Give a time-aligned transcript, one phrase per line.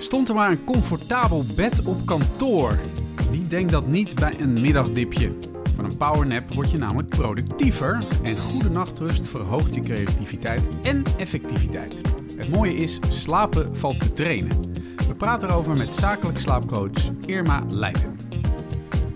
[0.00, 2.78] Stond er maar een comfortabel bed op kantoor?
[3.30, 5.32] Wie denkt dat niet bij een middagdipje?
[5.74, 12.00] Van een powernap word je namelijk productiever en goede nachtrust verhoogt je creativiteit en effectiviteit.
[12.36, 14.72] Het mooie is, slapen valt te trainen.
[15.08, 18.18] We praten erover met zakelijk slaapcoach Irma Leijten.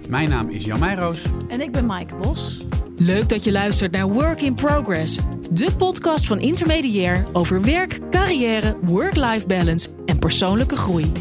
[0.09, 1.23] Mijn naam is Jan Meijroos.
[1.49, 2.65] En ik ben Maaike Bos.
[2.97, 5.19] Leuk dat je luistert naar Work in Progress,
[5.55, 11.13] de podcast van Intermediair over werk, carrière, work-life balance en persoonlijke groei.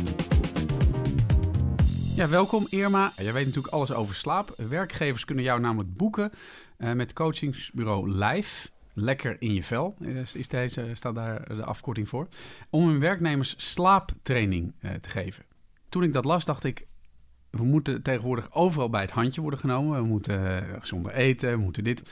[2.15, 3.11] Ja, welkom Irma.
[3.17, 4.55] Jij weet natuurlijk alles over slaap.
[4.69, 6.31] Werkgevers kunnen jou namelijk boeken
[6.77, 8.69] uh, met coachingsbureau Live.
[8.93, 12.27] Lekker in je vel is, is deze, staat daar de afkorting voor.
[12.69, 15.45] Om hun werknemers slaaptraining uh, te geven.
[15.89, 16.87] Toen ik dat las, dacht ik,
[17.49, 20.01] we moeten tegenwoordig overal bij het handje worden genomen.
[20.01, 22.03] We moeten uh, gezonder eten, we moeten dit.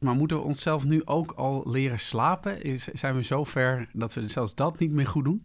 [0.00, 2.62] Maar moeten we onszelf nu ook al leren slapen?
[2.62, 5.44] Is, zijn we zo ver dat we zelfs dat niet meer goed doen?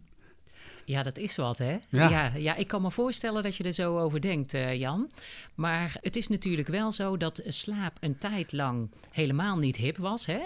[0.84, 1.78] Ja, dat is wat, hè?
[1.88, 2.08] Ja.
[2.08, 2.32] ja.
[2.36, 5.10] Ja, ik kan me voorstellen dat je er zo over denkt, uh, Jan.
[5.54, 10.26] Maar het is natuurlijk wel zo dat slaap een tijd lang helemaal niet hip was.
[10.26, 10.40] Hè?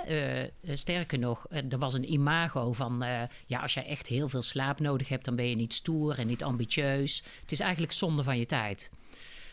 [0.63, 3.05] Uh, sterker nog, er was een imago van...
[3.05, 5.25] Uh, ja, als jij echt heel veel slaap nodig hebt...
[5.25, 7.23] dan ben je niet stoer en niet ambitieus.
[7.41, 8.91] Het is eigenlijk zonde van je tijd.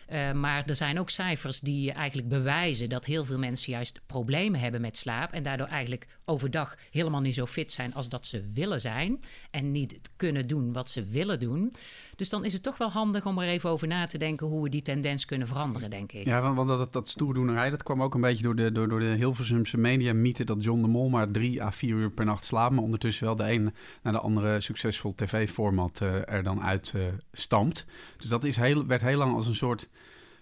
[0.09, 4.59] Uh, maar er zijn ook cijfers die eigenlijk bewijzen dat heel veel mensen juist problemen
[4.59, 5.31] hebben met slaap.
[5.31, 9.19] En daardoor eigenlijk overdag helemaal niet zo fit zijn als dat ze willen zijn.
[9.51, 11.73] En niet kunnen doen wat ze willen doen.
[12.17, 14.63] Dus dan is het toch wel handig om er even over na te denken hoe
[14.63, 16.25] we die tendens kunnen veranderen, denk ik.
[16.25, 19.05] Ja, want dat, dat stoerdoenerij, dat kwam ook een beetje door de, door, door de
[19.05, 22.73] Hilversumse media mythe dat John de Mol maar drie à vier uur per nacht slaapt.
[22.73, 27.03] Maar ondertussen wel de een naar de andere succesvol tv-format uh, er dan uit uh,
[27.31, 27.85] stampt.
[28.17, 29.89] Dus dat is heel, werd heel lang als een soort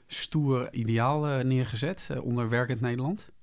[0.07, 3.33] stoer ideaal uh, neergezet onder werkend Nederland.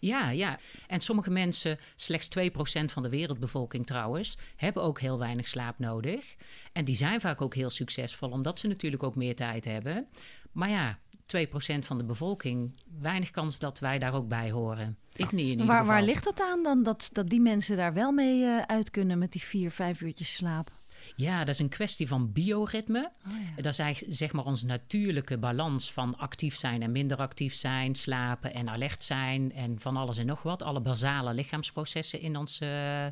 [0.00, 0.58] Ja, ja.
[0.86, 6.36] En sommige mensen, slechts 2% van de wereldbevolking trouwens, hebben ook heel weinig slaap nodig.
[6.72, 10.06] En die zijn vaak ook heel succesvol, omdat ze natuurlijk ook meer tijd hebben.
[10.52, 10.98] Maar ja,
[11.36, 14.98] 2% van de bevolking, weinig kans dat wij daar ook bij horen.
[15.12, 15.94] Ik niet in ieder waar, geval.
[15.94, 19.18] Waar ligt dat aan dan, dat, dat die mensen daar wel mee uh, uit kunnen
[19.18, 20.77] met die 4, 5 uurtjes slaap?
[21.16, 23.10] Ja, dat is een kwestie van bioritme.
[23.26, 23.62] Oh ja.
[23.62, 28.54] Dat is zeg maar onze natuurlijke balans van actief zijn en minder actief zijn, slapen
[28.54, 30.62] en alert zijn en van alles en nog wat.
[30.62, 33.06] Alle basale lichaamsprocessen in ons uh,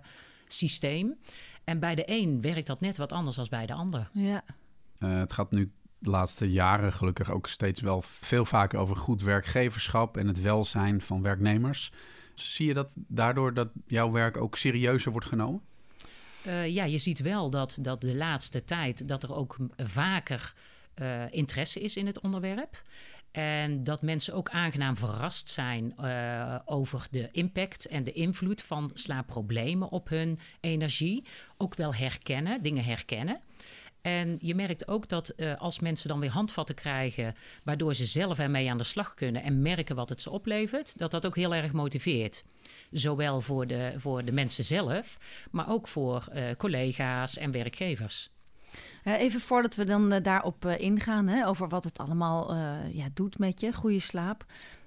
[0.48, 1.14] systeem.
[1.64, 4.08] En bij de een werkt dat net wat anders dan bij de ander.
[4.12, 4.44] Ja.
[4.98, 9.22] Uh, het gaat nu de laatste jaren gelukkig ook steeds wel veel vaker over goed
[9.22, 11.92] werkgeverschap en het welzijn van werknemers.
[12.34, 15.60] Zie je dat daardoor dat jouw werk ook serieuzer wordt genomen?
[16.46, 20.54] Uh, ja, je ziet wel dat, dat de laatste tijd dat er ook vaker
[21.02, 22.82] uh, interesse is in het onderwerp.
[23.30, 28.90] En dat mensen ook aangenaam verrast zijn uh, over de impact en de invloed van
[28.94, 31.24] slaapproblemen op hun energie.
[31.56, 33.40] Ook wel herkennen, dingen herkennen.
[34.06, 38.38] En je merkt ook dat uh, als mensen dan weer handvatten krijgen, waardoor ze zelf
[38.38, 41.54] ermee aan de slag kunnen en merken wat het ze oplevert, dat dat ook heel
[41.54, 42.44] erg motiveert.
[42.90, 45.18] Zowel voor de, voor de mensen zelf,
[45.50, 48.30] maar ook voor uh, collega's en werkgevers.
[49.04, 52.54] Even voordat we dan uh, daarop ingaan, hè, over wat het allemaal
[52.92, 54.44] ja, doet met je, goede slaap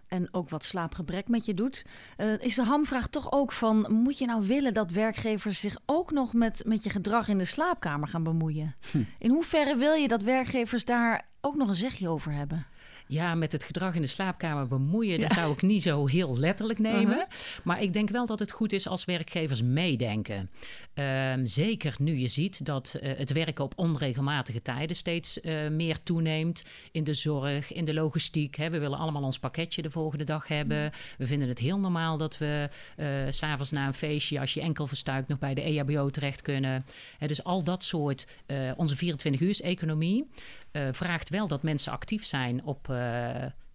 [0.09, 1.85] en ook wat slaapgebrek met je doet,
[2.17, 6.11] uh, is de hamvraag toch ook van: moet je nou willen dat werkgevers zich ook
[6.11, 8.75] nog met, met je gedrag in de slaapkamer gaan bemoeien?
[8.91, 9.03] Hm.
[9.19, 12.65] In hoeverre wil je dat werkgevers daar ook nog een zegje over hebben?
[13.11, 15.27] Ja, met het gedrag in de slaapkamer bemoeien, ja.
[15.27, 17.17] dat zou ik niet zo heel letterlijk nemen.
[17.17, 17.63] Uh -huh.
[17.63, 20.49] Maar ik denk wel dat het goed is als werkgevers meedenken.
[20.93, 26.03] Um, zeker nu je ziet dat uh, het werken op onregelmatige tijden steeds uh, meer
[26.03, 26.63] toeneemt.
[26.91, 28.55] In de zorg, in de logistiek.
[28.55, 28.69] Hè.
[28.69, 30.91] We willen allemaal ons pakketje de volgende dag hebben.
[31.17, 34.87] We vinden het heel normaal dat we uh, s'avonds na een feestje, als je enkel
[34.87, 36.85] verstuikt, nog bij de EHBO terecht kunnen.
[37.17, 38.27] Hè, dus al dat soort,
[38.75, 40.27] onze 24-uurs-economie
[40.71, 42.87] vraagt wel dat mensen actief zijn op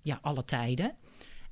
[0.03, 0.94] ja, alle tijden.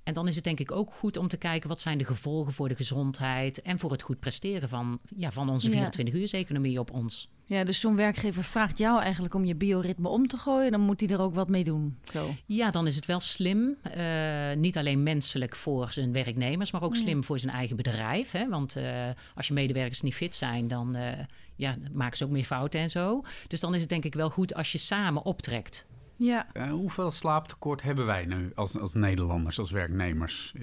[0.03, 2.53] En dan is het denk ik ook goed om te kijken wat zijn de gevolgen
[2.53, 7.29] voor de gezondheid en voor het goed presteren van, ja, van onze 24-uurs-economie op ons.
[7.45, 11.01] Ja, dus zo'n werkgever vraagt jou eigenlijk om je bioritme om te gooien, dan moet
[11.01, 11.99] hij er ook wat mee doen.
[12.13, 12.35] Zo.
[12.47, 13.77] Ja, dan is het wel slim.
[13.97, 18.31] Uh, niet alleen menselijk voor zijn werknemers, maar ook slim voor zijn eigen bedrijf.
[18.31, 18.49] Hè?
[18.49, 21.09] Want uh, als je medewerkers niet fit zijn, dan uh,
[21.57, 23.23] ja, maken ze ook meer fouten en zo.
[23.47, 25.87] Dus dan is het denk ik wel goed als je samen optrekt.
[26.17, 26.47] Ja.
[26.55, 30.55] Uh, hoeveel slaaptekort hebben wij nu als, als Nederlanders, als werknemers?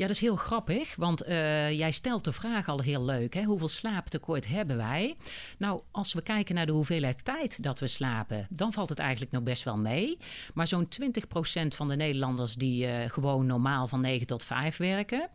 [0.00, 3.34] Ja, dat is heel grappig, want uh, jij stelt de vraag al heel leuk.
[3.34, 3.42] Hè?
[3.42, 5.16] Hoeveel slaaptekort hebben wij?
[5.58, 9.32] Nou, als we kijken naar de hoeveelheid tijd dat we slapen, dan valt het eigenlijk
[9.32, 10.18] nog best wel mee.
[10.54, 15.28] Maar zo'n 20% van de Nederlanders die uh, gewoon normaal van 9 tot 5 werken,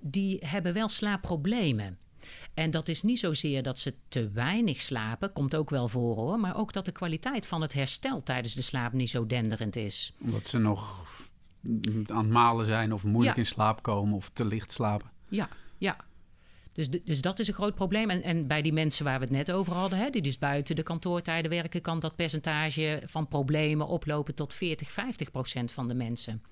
[0.00, 1.98] die hebben wel slaapproblemen.
[2.60, 6.40] En dat is niet zozeer dat ze te weinig slapen, komt ook wel voor hoor,
[6.40, 10.12] maar ook dat de kwaliteit van het herstel tijdens de slaap niet zo denderend is.
[10.20, 11.04] Omdat ze nog
[12.06, 13.42] aan het malen zijn of moeilijk Ja.
[13.42, 15.10] in slaap komen of te licht slapen.
[15.28, 15.48] Ja,
[15.78, 15.96] ja.
[16.72, 18.10] Dus, dus dat is een groot probleem.
[18.10, 20.76] En, en bij die mensen waar we het net over hadden, hè, die dus buiten
[20.76, 25.94] de kantoortijden werken, kan dat percentage van problemen oplopen tot 40, 50 procent van de
[25.94, 26.42] mensen.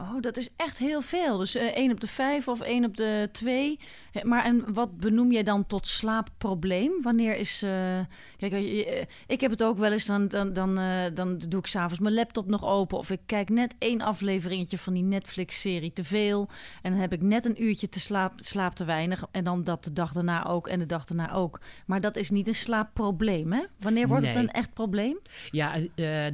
[0.00, 1.38] Oh, dat is echt heel veel.
[1.38, 3.78] Dus eh 1 op de 5 of 1 op de 2.
[4.22, 7.02] Maar en wat benoem jij dan tot slaapprobleem?
[7.02, 7.62] Wanneer is.
[7.62, 8.00] eh,
[8.36, 10.06] kijk, eh, ik heb het ook wel eens.
[10.06, 10.74] Dan, dan, dan,
[11.14, 12.98] dan doe ik s'avonds mijn laptop nog open.
[12.98, 16.48] Of ik kijk net één afleveringetje van die Netflix-serie te veel.
[16.82, 19.24] En dan heb ik net een uurtje te slaap, slaap te weinig.
[19.30, 21.60] En dan dat de dag daarna ook en de dag daarna ook.
[21.86, 23.62] Maar dat is niet een slaapprobleem, hè?
[23.80, 25.18] Wanneer wordt het een echt probleem?
[25.50, 25.74] Ja,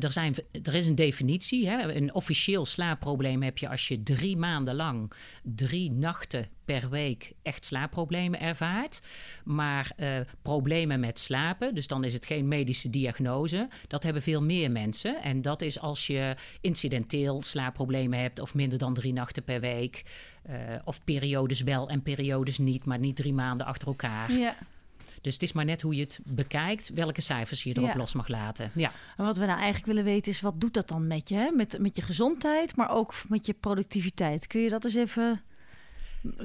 [0.00, 1.68] er, zijn, er is een definitie.
[1.68, 1.94] Hè?
[1.94, 5.12] Een officieel slaapprobleem heb als je drie maanden lang,
[5.42, 9.00] drie nachten per week echt slaapproblemen ervaart.
[9.44, 14.42] Maar eh, problemen met slapen, dus dan is het geen medische diagnose, dat hebben veel
[14.42, 15.22] meer mensen.
[15.22, 20.02] En dat is als je incidenteel slaapproblemen hebt of minder dan drie nachten per week.
[20.42, 20.54] eh,
[20.84, 24.32] of periodes wel en periodes niet, maar niet drie maanden achter elkaar.
[24.32, 24.56] Ja.
[25.20, 27.96] Dus het is maar net hoe je het bekijkt, welke cijfers je erop Ja.
[27.96, 28.70] los mag laten.
[28.74, 28.92] Ja.
[29.16, 31.34] En wat we nou eigenlijk willen weten is, wat doet dat dan met je?
[31.34, 31.50] Hè?
[31.50, 34.46] Met, met je gezondheid, maar ook met je productiviteit.
[34.46, 35.42] Kun je dat eens even...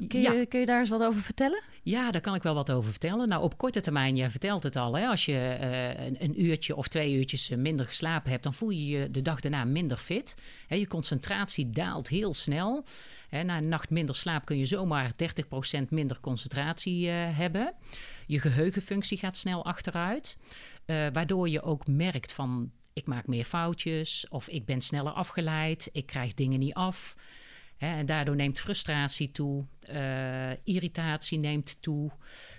[0.07, 0.45] Kun je, Ja.
[0.45, 1.61] kun je daar eens wat over vertellen?
[1.83, 3.27] Ja, daar kan ik wel wat over vertellen.
[3.27, 6.75] Nou, op korte termijn, jij vertelt het al, hè, als je eh, een, een uurtje
[6.75, 9.97] of twee uurtjes eh, minder geslapen hebt, dan voel je je de dag daarna minder
[9.97, 10.35] fit.
[10.67, 12.83] Hè, je concentratie daalt heel snel.
[13.29, 15.11] Hè, na een nacht minder slaap kun je zomaar
[15.81, 17.73] 30% minder concentratie eh, hebben.
[18.31, 20.37] Je geheugenfunctie gaat snel achteruit,
[20.85, 25.89] eh, waardoor je ook merkt van ik maak meer foutjes of ik ben sneller afgeleid,
[25.91, 27.15] ik krijg dingen niet af.
[27.77, 32.11] Hè, en daardoor neemt frustratie toe, eh, irritatie neemt toe,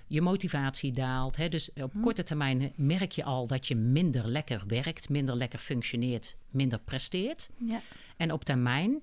[0.07, 1.37] je motivatie daalt.
[1.37, 1.49] Hè.
[1.49, 6.37] Dus op korte termijn merk je al dat je minder lekker werkt, minder lekker functioneert,
[6.51, 7.49] minder presteert.
[7.57, 7.81] Ja.
[8.17, 9.03] En op termijn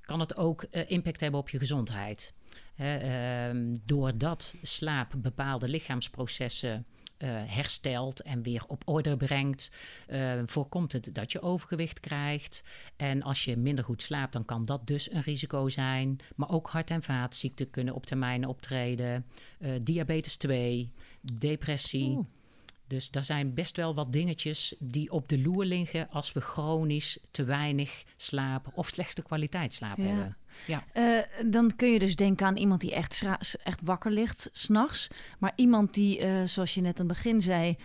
[0.00, 2.32] kan het ook eh, impact hebben op je gezondheid.
[2.76, 6.86] Ehm, doordat slaap bepaalde lichaamsprocessen
[7.16, 9.70] eh, herstelt en weer op orde brengt,
[10.06, 12.62] eh, voorkomt het dat je overgewicht krijgt.
[12.96, 16.18] En als je minder goed slaapt, dan kan dat dus een risico zijn.
[16.36, 19.26] Maar ook hart- en vaatziekten kunnen op termijn optreden.
[19.58, 22.26] Eh, diabetes 2, depressie.
[22.86, 27.18] Dus daar zijn best wel wat dingetjes die op de loer liggen als we chronisch
[27.30, 30.02] te weinig slapen of slechte kwaliteit slaap Ja.
[30.04, 30.36] hebben.
[30.66, 30.84] Ja.
[30.92, 33.22] Eh, dan kun je dus denken aan iemand die echt,
[33.64, 35.08] echt wakker ligt s'nachts.
[35.38, 37.76] Maar iemand die, eh, zoals je net aan het begin zei,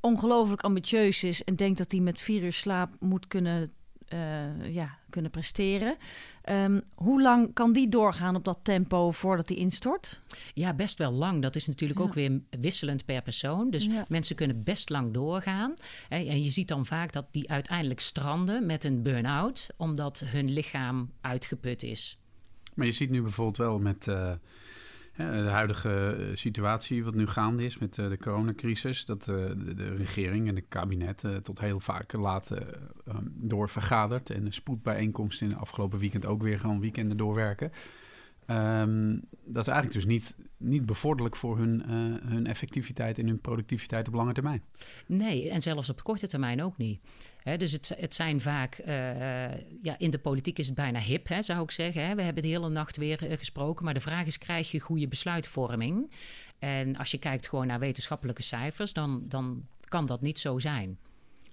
[0.00, 3.72] ongelooflijk ambitieus is en denkt dat hij met vier uur slaap moet kunnen,
[4.08, 5.96] eh, ja, kunnen presteren.
[6.42, 10.20] Ehm, hoe lang kan die doorgaan op dat tempo voordat hij instort?
[10.54, 11.42] ja, best wel lang.
[11.42, 12.04] Dat is natuurlijk Ja.
[12.06, 13.70] ook weer wisselend per persoon.
[13.70, 14.04] Dus Ja.
[14.08, 15.74] mensen kunnen best lang doorgaan.
[16.08, 20.50] Hè, En je ziet dan vaak dat die uiteindelijk stranden met een burn-out, omdat hun
[20.50, 22.18] lichaam uitgeput is.
[22.74, 24.32] Maar je ziet nu bijvoorbeeld wel met eh,
[25.18, 29.34] de huidige eh, situatie wat nu gaande is met eh, de coronacrisis, dat eh,
[29.76, 32.60] de, regering en het kabinet tot heel vaak laat eh,
[33.06, 37.72] ehm, doorvergadert en een spoedbijeenkomst in de afgelopen weekend ook weer gewoon weekenden doorwerken.
[38.46, 41.82] Ehm, dat is eigenlijk dus niet, niet bevorderlijk voor hun,
[42.24, 44.62] hun effectiviteit en hun productiviteit op lange termijn.
[45.06, 47.00] Nee, en zelfs op korte termijn ook niet.
[47.42, 48.94] Dus het, het zijn vaak, eh,
[49.82, 52.06] ja, in de politiek is het bijna hip, hè, zou ik zeggen.
[52.06, 52.14] Hè.
[52.14, 55.08] We hebben de hele nacht weer eh, gesproken, maar de vraag is, krijg je goede
[55.08, 56.10] besluitvorming?
[56.58, 60.98] En als je kijkt gewoon naar wetenschappelijke cijfers, dan, dan kan dat niet zo zijn.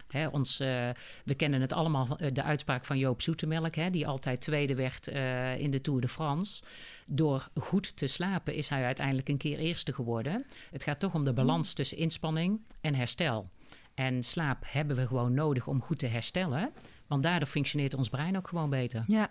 [0.08, 0.90] Hè, ons, eh,
[1.26, 5.08] we kennen het allemaal, eh, de uitspraak van Joop Zoetemelk, hè, die altijd tweede werd
[5.08, 6.64] eh, in de Tour de France.
[7.06, 10.46] Door goed te slapen is hij uiteindelijk een keer eerste geworden.
[10.72, 13.50] Het gaat toch om de balans tussen inspanning en herstel.
[13.96, 16.70] En slaap hebben we gewoon nodig om goed te herstellen.
[17.08, 19.04] Want daardoor functioneert ons brein ook gewoon beter.
[19.08, 19.30] Ja,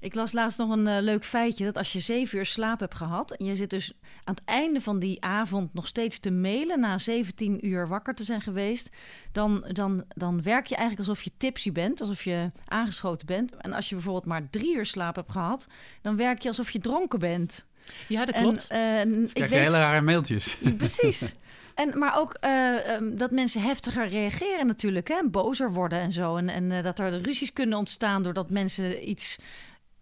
[0.00, 2.94] ik las laatst nog een eh, leuk feitje dat als je zeven uur slaap hebt
[2.94, 3.92] gehad en je zit dus
[4.24, 8.24] aan het einde van die avond nog steeds te mailen na 17 uur wakker te
[8.24, 8.90] zijn geweest,
[9.32, 13.56] dan, dan, dan werk je eigenlijk alsof je tipsy bent, alsof je aangeschoten bent.
[13.56, 15.66] En als je bijvoorbeeld maar drie uur slaap hebt gehad,
[16.02, 17.66] dan werk je alsof je dronken bent.
[18.08, 18.66] Ja, dat klopt.
[18.68, 20.56] En, eh, ik Krijg weet- hele rare mailtjes.
[20.76, 21.34] Precies.
[21.78, 25.28] En, maar ook eh, ehm, dat mensen heftiger reageren natuurlijk, hè?
[25.30, 26.36] bozer worden en zo.
[26.36, 29.38] En, en eh, dat er ruzies kunnen ontstaan doordat mensen iets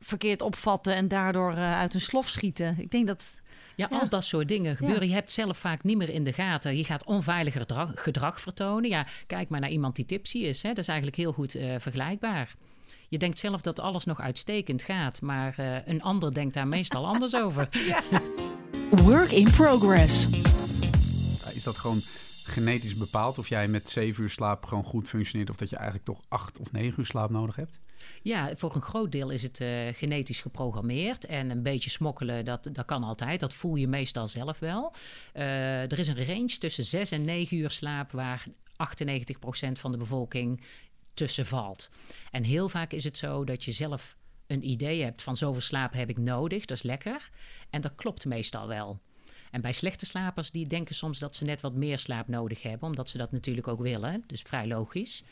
[0.00, 2.76] verkeerd opvatten en daardoor eh, uit hun slof schieten.
[2.78, 3.40] Ik denk dat.
[3.74, 3.98] Ja, Ja.
[3.98, 5.08] al dat soort dingen gebeuren.
[5.08, 6.76] Je hebt zelf vaak niet meer in de gaten.
[6.76, 8.90] Je gaat onveiliger gedrag, gedrag vertonen.
[8.90, 10.62] Ja, kijk maar naar iemand die tipsy is.
[10.62, 10.68] Hè.
[10.68, 12.54] Dat is eigenlijk heel goed eh, vergelijkbaar.
[13.08, 17.06] Je denkt zelf dat alles nog uitstekend gaat, maar eh, een ander denkt daar meestal
[17.06, 17.68] anders over.
[19.04, 20.28] Work in Progress.
[21.66, 22.00] Dat gewoon
[22.44, 26.06] genetisch bepaald of jij met zeven uur slaap gewoon goed functioneert of dat je eigenlijk
[26.06, 27.80] toch acht of negen uur slaap nodig hebt?
[28.22, 31.26] Ja, voor een groot deel is het uh, genetisch geprogrammeerd.
[31.26, 33.40] En een beetje smokkelen, dat, dat kan altijd.
[33.40, 34.94] Dat voel je meestal zelf wel.
[35.34, 39.98] Uh, er is een range tussen 6 en 9 uur slaap waar 98% van de
[39.98, 40.60] bevolking
[41.14, 41.90] tussen valt.
[42.30, 45.92] En heel vaak is het zo dat je zelf een idee hebt van zoveel slaap
[45.92, 47.30] heb ik nodig, dat is lekker.
[47.70, 49.00] En dat klopt meestal wel.
[49.50, 52.88] En bij slechte slapers, die denken soms dat ze net wat meer slaap nodig hebben,
[52.88, 54.24] omdat ze dat natuurlijk ook willen.
[54.26, 55.24] Dus vrij logisch.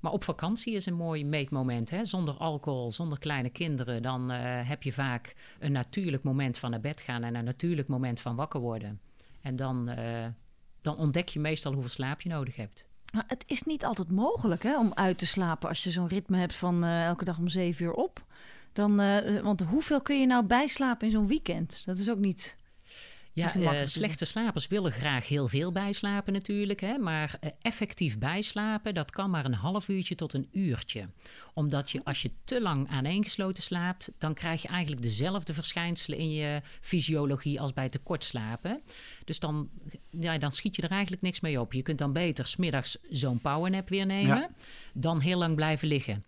[0.00, 1.90] Maar op vakantie is een mooi meetmoment.
[1.90, 2.04] Hè?
[2.04, 4.02] Zonder alcohol, zonder kleine kinderen.
[4.02, 4.38] Dan uh,
[4.68, 8.36] heb je vaak een natuurlijk moment van naar bed gaan en een natuurlijk moment van
[8.36, 9.00] wakker worden.
[9.40, 10.26] En dan, uh,
[10.80, 12.86] dan ontdek je meestal hoeveel slaap je nodig hebt.
[13.12, 16.38] Maar het is niet altijd mogelijk hè, om uit te slapen als je zo'n ritme
[16.38, 18.26] hebt van uh, elke dag om zeven uur op.
[18.72, 18.96] Dan,
[19.42, 21.82] want hoeveel kun je nou bijslapen in zo'n weekend?
[21.84, 22.56] Dat is ook niet.
[23.38, 26.80] Ja, uh, slechte slapers willen graag heel veel bijslapen natuurlijk.
[26.80, 26.98] Hè?
[26.98, 31.08] Maar uh, effectief bijslapen, dat kan maar een half uurtje tot een uurtje.
[31.54, 34.10] Omdat je als je te lang aaneengesloten slaapt...
[34.18, 38.82] dan krijg je eigenlijk dezelfde verschijnselen in je fysiologie als bij tekort slapen.
[39.24, 39.68] Dus dan,
[40.10, 41.72] ja, dan schiet je er eigenlijk niks mee op.
[41.72, 44.36] Je kunt dan beter smiddags zo'n powernap weer nemen...
[44.36, 44.50] Ja.
[44.94, 46.24] dan heel lang blijven liggen.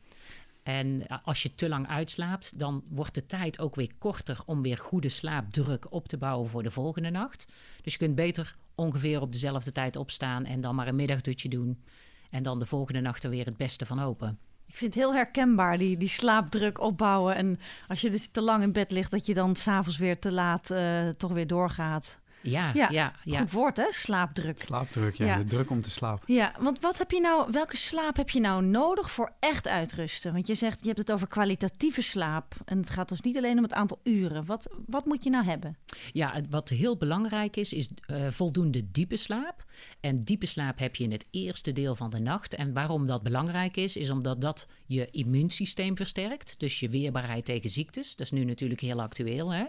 [0.70, 4.76] En als je te lang uitslaapt, dan wordt de tijd ook weer korter om weer
[4.76, 7.46] goede slaapdruk op te bouwen voor de volgende nacht.
[7.82, 11.82] Dus je kunt beter ongeveer op dezelfde tijd opstaan en dan maar een middagdutje doen.
[12.30, 14.38] En dan de volgende nacht er weer het beste van open.
[14.66, 17.34] Ik vind het heel herkenbaar, die, die slaapdruk opbouwen.
[17.34, 17.58] En
[17.88, 20.70] als je dus te lang in bed ligt, dat je dan s'avonds weer te laat
[20.70, 22.20] uh, toch weer doorgaat.
[22.42, 23.38] Ja, ja, ja, ja.
[23.40, 23.86] Goed woord, hè?
[23.90, 24.62] Slaapdruk.
[24.62, 25.36] Slaapdruk, ja.
[25.36, 26.34] De druk om te slapen.
[26.34, 30.32] Ja, want wat heb je nou, welke slaap heb je nou nodig voor echt uitrusten?
[30.32, 32.54] Want je zegt, je hebt het over kwalitatieve slaap.
[32.64, 34.44] En het gaat dus niet alleen om het aantal uren.
[34.44, 35.76] Wat, wat moet je nou hebben?
[36.12, 39.64] Ja, wat heel belangrijk is, is uh, voldoende diepe slaap.
[40.00, 42.54] En diepe slaap heb je in het eerste deel van de nacht.
[42.54, 46.54] En waarom dat belangrijk is, is omdat dat je immuunsysteem versterkt.
[46.58, 48.16] Dus je weerbaarheid tegen ziektes.
[48.16, 49.64] Dat is nu natuurlijk heel actueel, hè?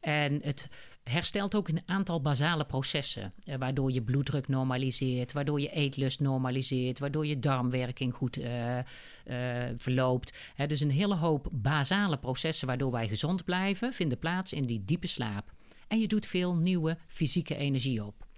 [0.00, 0.68] En het
[1.04, 3.32] herstelt ook een aantal basale processen.
[3.44, 8.82] Eh, waardoor je bloeddruk normaliseert, waardoor je eetlust normaliseert, waardoor je darmwerking goed uh, uh,
[9.76, 10.32] verloopt.
[10.66, 15.06] Dus een hele hoop basale processen waardoor wij gezond blijven, vinden plaats in die diepe
[15.06, 15.52] slaap.
[15.88, 18.28] En je doet veel nieuwe fysieke energie op.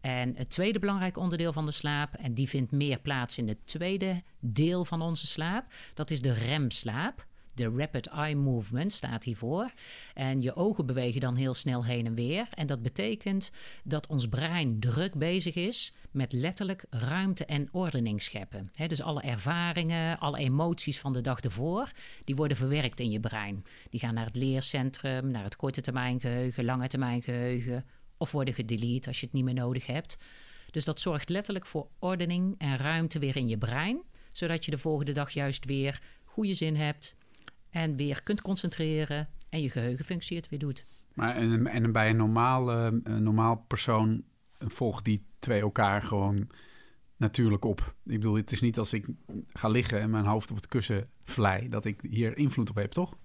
[0.00, 3.66] En het tweede belangrijk onderdeel van de slaap, en die vindt meer plaats in het
[3.66, 7.26] tweede deel van onze slaap, dat is de remslaap.
[7.56, 9.72] De rapid eye movement staat hiervoor.
[10.14, 12.48] En je ogen bewegen dan heel snel heen en weer.
[12.54, 13.50] En dat betekent
[13.84, 18.70] dat ons brein druk bezig is met letterlijk ruimte en ordening scheppen.
[18.86, 21.90] dus alle ervaringen, alle emoties van de dag ervoor,
[22.24, 23.64] die worden verwerkt in je brein.
[23.90, 27.84] Die gaan naar het leercentrum, naar het korte termijn geheugen, lange termijn geheugen.
[28.16, 30.16] Of worden gedelete als je het niet meer nodig hebt.
[30.70, 34.02] Dus dat zorgt letterlijk voor ordening en ruimte weer in je brein.
[34.32, 37.14] Zodat je de volgende dag juist weer goede zin hebt,
[37.76, 40.86] en weer kunt concentreren en je geheugenfunctie het weer doet.
[41.14, 44.22] Maar en, en bij een normaal, een normaal persoon
[44.58, 46.48] volgt die twee elkaar gewoon
[47.16, 47.94] natuurlijk op.
[48.04, 49.06] Ik bedoel, het is niet als ik
[49.48, 52.90] ga liggen en mijn hoofd op het kussen vlei, dat ik hier invloed op heb,
[52.92, 53.18] toch?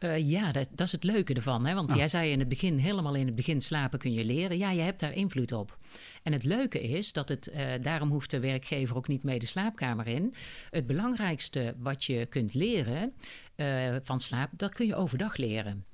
[0.00, 1.66] Uh, ja, dat, dat, is het leuke ervan.
[1.66, 1.74] Hè?
[1.74, 4.58] Want jij zei in het begin, helemaal in het begin slapen kun je leren.
[4.58, 5.78] Ja, je hebt daar invloed op.
[6.22, 9.46] En het leuke is dat het, uh, daarom hoeft de werkgever ook niet mee de
[9.46, 10.34] slaapkamer in.
[10.70, 13.12] Het belangrijkste wat je kunt leren
[13.56, 15.84] uh, van slaap, dat kun je overdag leren.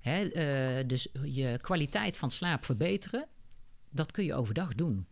[0.00, 0.28] Hè?
[0.86, 3.26] dus je kwaliteit van slaap verbeteren,
[3.90, 5.06] dat kun je overdag doen.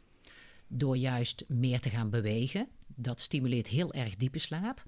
[0.67, 2.69] Door juist meer te gaan bewegen.
[2.87, 4.83] Dat stimuleert heel erg diepe slaap.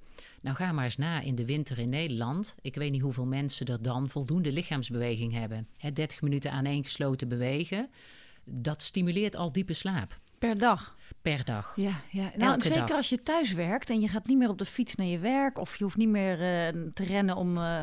[0.44, 2.54] Nou, ga maar eens na in de winter in Nederland.
[2.60, 5.68] Ik weet niet hoeveel mensen er dan voldoende lichaamsbeweging hebben.
[5.76, 7.90] Hè, 30 minuten aaneengesloten bewegen.
[8.44, 10.20] Dat stimuleert al diepe slaap.
[10.44, 10.96] Per dag?
[11.22, 11.72] Per dag.
[11.76, 12.30] Ja, ja.
[12.36, 12.96] Nou, Elke zeker dag.
[12.96, 15.58] als je thuis werkt en je gaat niet meer op de fiets naar je werk...
[15.58, 17.80] of je hoeft niet meer uh, te rennen om, uh,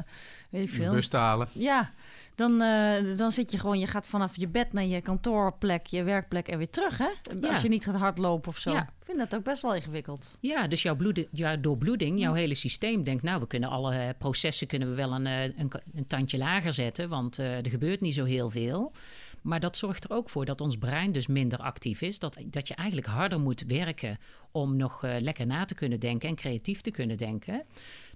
[0.50, 0.90] weet ik veel...
[0.90, 1.48] De bus te halen.
[1.52, 1.92] Ja,
[2.36, 3.80] dan, uh, dan zit je gewoon...
[3.80, 7.10] je gaat vanaf je bed naar je kantoorplek, je werkplek en weer terug, hè?
[7.40, 7.48] Ja.
[7.48, 8.72] Als je niet gaat hardlopen of zo.
[8.72, 8.82] Ja.
[8.82, 10.38] Ik vind dat ook best wel ingewikkeld.
[10.40, 13.24] Ja, dus jouw, bloed, jouw doorbloeding, jouw hele systeem denkt...
[13.24, 16.74] nou, we kunnen alle eh, processen kunnen we wel een, eh, een, een tandje lager
[16.74, 17.10] zetten...
[17.10, 18.92] want uh, er gebeurt niet zo heel veel...
[19.42, 22.20] Maar dat zorgt er ook voor dat ons brein dus minder actief is.
[22.20, 24.18] Dat, dat je eigenlijk harder moet werken
[24.52, 27.64] om nog uh, lekker na te kunnen denken en creatief te kunnen denken.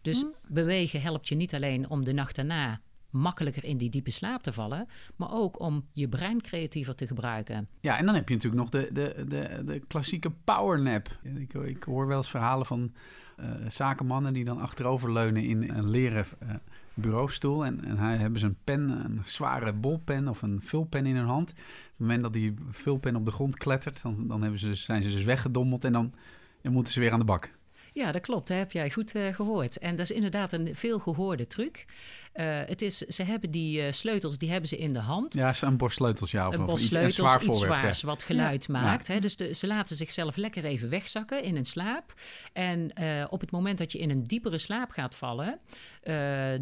[0.02, 0.34] Dus mm.
[0.48, 4.54] bewegen helpt je niet alleen om de nacht daarna makkelijker in die diepe slaap te
[4.54, 7.68] vallen, maar ook om je brein creatiever te gebruiken.
[7.82, 11.20] Ja, en dan heb je natuurlijk nog de, de, de, de klassieke powernap.
[11.38, 12.94] Ik, ik hoor wel eens verhalen van
[13.40, 16.50] uh, zakenmannen die dan achteroverleunen in een leren uh,
[16.96, 17.66] bureaustoel.
[17.66, 21.26] En, en hij hebben ze een pen, een zware bolpen of een vulpen in hun
[21.26, 21.50] hand.
[21.52, 25.04] Op het moment dat die vulpen op de grond klettert, dan, dan hebben ze, zijn
[25.04, 26.14] ze dus weggedommeld en dan,
[26.62, 27.52] moeten ze weer aan de bak.
[27.94, 28.48] Ja, dat klopt.
[28.48, 29.78] Dat heb jij goed uh, gehoord.
[29.78, 31.86] En dat is inderdaad een veel gehoorde truc.
[32.36, 35.34] Uh, het is, ze hebben die uh, sleutels, die hebben ze in de hand.
[35.34, 36.48] Ja, een bos sleutels, ja.
[36.48, 38.08] Of, een bos iets, zwaar iets zwaars, ja.
[38.08, 38.74] wat geluid Ja.
[38.74, 39.08] maakt.
[39.08, 39.20] Hè?
[39.20, 42.14] Dus de, ze laten zichzelf lekker even wegzakken in een slaap.
[42.54, 45.60] En uh, op het moment dat je in een diepere slaap gaat vallen,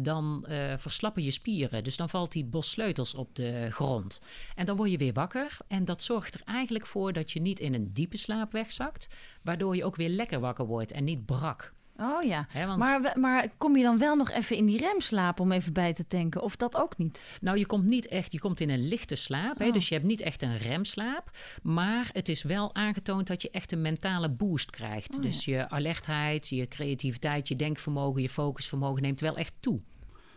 [0.00, 1.84] dan verslappen je spieren.
[1.84, 4.20] Dus dan valt die bos sleutels op de grond.
[4.54, 5.56] En dan word je weer wakker.
[5.68, 9.06] En dat zorgt er eigenlijk voor dat je niet in een diepe slaap wegzakt,
[9.42, 11.72] waardoor je ook weer lekker wakker wordt en niet brak.
[11.96, 15.52] Oh ja, want- maar, maar kom je dan wel nog even in die remslaap om
[15.52, 16.42] even bij te tanken?
[16.42, 17.22] Of dat ook niet?
[17.40, 19.58] Nou, je komt niet echt, je komt in een lichte slaap.
[19.58, 19.72] Hè, Oh.
[19.72, 21.30] dus je hebt niet echt een remslaap.
[21.62, 25.16] Maar het is wel aangetoond dat je echt een mentale boost krijgt.
[25.16, 29.80] Oh, dus je alertheid, je creativiteit, je denkvermogen, je focusvermogen neemt wel echt toe.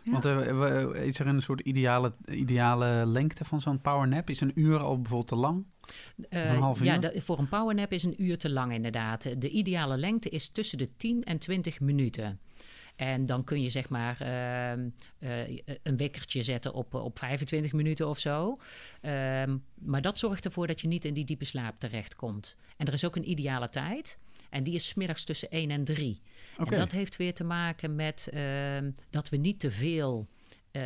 [0.08, 0.20] Ja.
[0.20, 4.30] Want eh, we- is er een soort ideale, ideale lengte van zo'n powernap?
[4.30, 5.64] Is een uur al bijvoorbeeld te lang?
[6.28, 7.00] Eh, Of een half ja, uur?
[7.00, 9.40] de- voor een powernap is een uur te lang inderdaad.
[9.40, 12.38] De ideale lengte is tussen de 10 en 20 minuten.
[12.96, 14.88] En dan kun je zeg maar ehm,
[15.18, 18.58] eh, een wekkertje zetten op, op 25 minuten of zo.
[19.00, 22.56] Ehm, maar dat zorgt ervoor dat je niet in die diepe slaap terechtkomt.
[22.76, 24.18] En er is ook een ideale tijd.
[24.50, 26.20] En die is 's middags tussen 1 en 3.
[26.58, 26.70] Oké.
[26.74, 30.28] En dat heeft weer te maken met ehm, dat we niet te veel.
[30.70, 30.82] eh,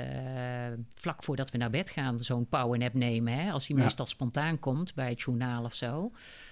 [0.94, 3.32] vlak voordat we naar bed gaan, zo'n powernap nemen.
[3.34, 3.50] Hè?
[3.50, 3.82] Als die Ja.
[3.82, 6.10] meestal spontaan komt bij het journaal of zo.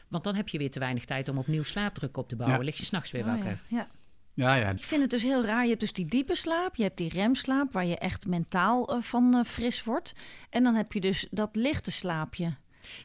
[0.08, 2.58] Want dan heb je weer te weinig tijd om opnieuw slaapdruk op te bouwen.
[2.58, 2.64] Ja.
[2.64, 3.60] Lig je s'nachts weer Oh ja, wakker.
[3.68, 3.88] ja.
[4.34, 4.70] Ja, ja.
[4.70, 5.62] Ik vind het dus heel raar.
[5.62, 9.02] Je hebt dus die diepe slaap, je hebt die remslaap, waar je echt mentaal eh,
[9.02, 10.12] van eh, fris wordt.
[10.50, 12.54] En dan heb je dus dat lichte slaapje.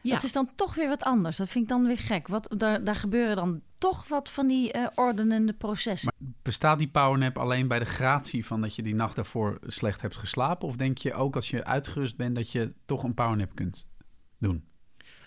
[0.01, 0.13] Ja.
[0.13, 1.37] Dat is dan toch weer wat anders.
[1.37, 2.27] Dat vind ik dan weer gek.
[2.27, 6.13] Wat, daar, daar gebeuren dan toch wat van die eh, ordenende processen.
[6.41, 10.15] Bestaat die powernap alleen bij de gratie van dat je die nacht daarvoor slecht hebt
[10.15, 10.67] geslapen?
[10.67, 13.85] Of denk je ook als je uitgerust bent dat je toch een powernap kunt
[14.37, 14.63] doen?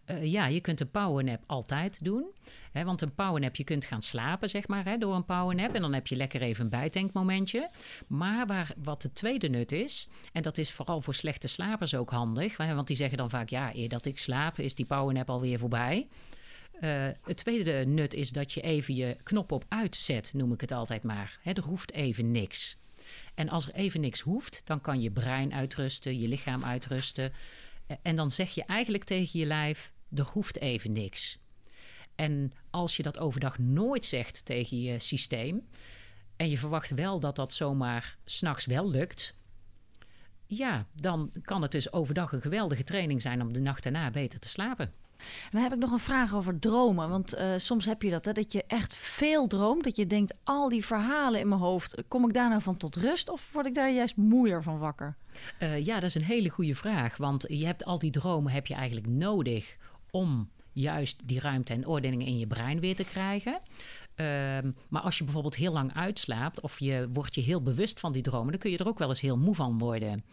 [0.08, 2.24] Eh, ja, je kunt een powernap altijd doen.
[2.72, 5.74] Hè, want een powernap, je kunt gaan slapen, zeg maar, hè, door een powernap.
[5.74, 7.70] En dan heb je lekker even een bijtankmomentje.
[8.06, 12.10] Maar waar, wat de tweede nut is, en dat is vooral voor slechte slapers ook
[12.10, 12.56] handig.
[12.56, 15.58] hè, Want die zeggen dan vaak, ja, eer dat ik slaap, is die powernap alweer
[15.58, 16.08] voorbij.
[16.80, 20.72] Eh, het tweede nut is dat je even je knop op uitzet, noem ik het
[20.72, 21.38] altijd maar.
[21.42, 22.76] Hè, er hoeft even niks.
[23.34, 27.32] En als er even niks hoeft, dan kan je brein uitrusten, je lichaam uitrusten.
[27.86, 31.38] Eh, En dan zeg je eigenlijk tegen je lijf: er hoeft even niks.
[32.14, 35.68] En als je dat overdag nooit zegt tegen je systeem.
[36.36, 39.34] en je verwacht wel dat dat zomaar s'nachts wel lukt.
[40.46, 44.40] ja, dan kan het dus overdag een geweldige training zijn om de nacht daarna beter
[44.40, 44.92] te slapen.
[45.18, 47.08] En dan heb ik nog een vraag over dromen.
[47.08, 49.84] Want eh, soms heb je dat, hè, dat je echt veel droomt.
[49.84, 52.96] Dat je denkt, al die verhalen in mijn hoofd, kom ik daar nou van tot
[52.96, 53.28] rust?
[53.28, 55.16] Of word ik daar juist moeier van wakker?
[55.58, 57.16] Eh, ja, dat is een hele goede vraag.
[57.16, 59.76] Want je hebt al die dromen heb je eigenlijk nodig
[60.10, 63.60] om juist die ruimte en ordening in je brein weer te krijgen.
[64.14, 68.12] Ehm, maar als je bijvoorbeeld heel lang uitslaapt of je wordt je heel bewust van
[68.12, 70.24] die dromen, dan kun je er ook wel eens heel moe van worden.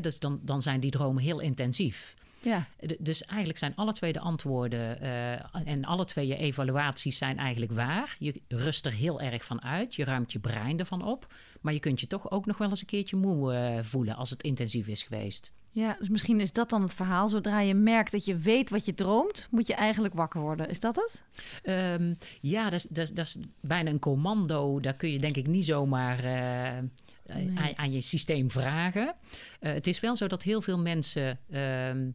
[0.00, 2.14] Dus dan, dan zijn die dromen heel intensief.
[2.42, 2.66] Ja,
[2.98, 7.72] Dus eigenlijk zijn alle twee de antwoorden eh, en alle twee je evaluaties zijn eigenlijk
[7.72, 8.16] waar.
[8.18, 11.34] Je rust er heel erg van uit, je ruimt je brein ervan op.
[11.60, 14.30] Maar je kunt je toch ook nog wel eens een keertje moe eh, voelen als
[14.30, 15.52] het intensief is geweest.
[15.74, 17.28] Ja, dus misschien is dat dan het verhaal.
[17.28, 20.68] Zodra je merkt dat je weet wat je droomt, moet je eigenlijk wakker worden.
[20.68, 21.20] Is dat het?
[21.62, 24.80] Ehm, ja, dat is, dat, is, dat is bijna een commando.
[24.80, 26.82] Daar kun je denk ik niet zomaar eh,
[27.26, 27.58] Nee.
[27.58, 29.14] aan, aan je systeem vragen.
[29.60, 32.10] Eh, het is wel zo dat heel veel mensen ehm,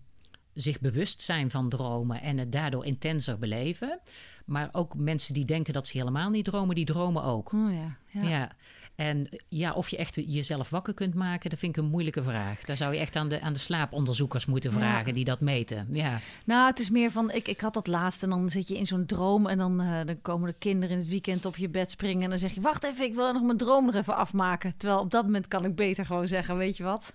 [0.54, 4.00] zich bewust zijn van dromen en het daardoor intenser beleven.
[4.46, 7.54] Maar ook mensen die denken dat ze helemaal niet dromen, die dromen ook.
[7.54, 7.98] Oh ja.
[8.22, 8.30] ja.
[8.30, 8.52] Ja.
[8.98, 12.62] En ja, of je echt jezelf wakker kunt maken, dat vind ik een moeilijke vraag.
[12.62, 14.78] Daar zou je echt aan de, aan de slaaponderzoekers moeten Ja.
[14.78, 15.88] vragen die dat meten.
[15.92, 16.20] Ja.
[16.46, 18.88] Nou, het is meer van, ik, ik had dat laatst en dan zit je in
[18.88, 21.92] zo'n droom en dan, eh, dan komen de kinderen in het weekend op je bed
[21.92, 24.78] springen en dan zeg je, wacht even, ik wil nog mijn droom nog even afmaken.
[24.78, 27.14] Terwijl op dat moment kan ik beter gewoon zeggen, weet je wat?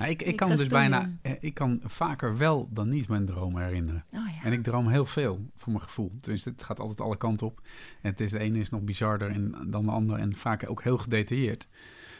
[0.00, 3.64] Ik, ik Ik kan dus bijna, eh, ik kan vaker wel dan niet mijn dromen
[3.64, 4.04] herinneren.
[4.12, 4.42] Oh ja.
[4.42, 6.12] En ik droom heel veel, voor mijn gevoel.
[6.20, 7.60] Tenminste, het gaat altijd alle kanten op.
[8.02, 10.82] En het is, de ene is nog bizarder en, dan de andere en vaak ook
[10.82, 11.68] heel gedetailleerd.